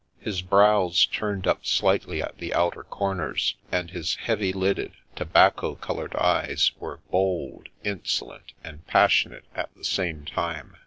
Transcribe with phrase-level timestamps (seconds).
[0.17, 6.15] His brows turned up slightly at the outer corners, and his heavy lidded, tobacco coloured
[6.15, 10.75] eyes were bold, insolent, and pas sionate at the same time.